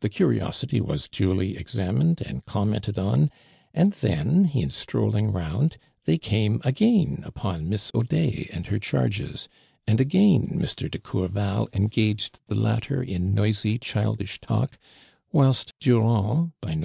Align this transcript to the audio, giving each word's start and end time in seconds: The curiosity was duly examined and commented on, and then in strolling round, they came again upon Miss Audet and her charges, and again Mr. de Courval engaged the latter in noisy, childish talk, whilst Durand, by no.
The 0.00 0.08
curiosity 0.08 0.80
was 0.80 1.06
duly 1.06 1.56
examined 1.56 2.20
and 2.20 2.44
commented 2.46 2.98
on, 2.98 3.30
and 3.72 3.92
then 3.92 4.50
in 4.52 4.70
strolling 4.70 5.30
round, 5.30 5.76
they 6.04 6.18
came 6.18 6.60
again 6.64 7.22
upon 7.24 7.68
Miss 7.68 7.92
Audet 7.92 8.50
and 8.52 8.66
her 8.66 8.80
charges, 8.80 9.48
and 9.86 10.00
again 10.00 10.48
Mr. 10.56 10.90
de 10.90 10.98
Courval 10.98 11.72
engaged 11.72 12.40
the 12.48 12.56
latter 12.58 13.00
in 13.00 13.34
noisy, 13.34 13.78
childish 13.78 14.40
talk, 14.40 14.76
whilst 15.30 15.74
Durand, 15.78 16.50
by 16.60 16.74
no. 16.74 16.84